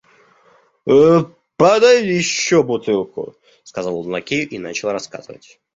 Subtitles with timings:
[1.57, 5.59] Подай еще бутылку,— сказал он лакею и начал рассказывать.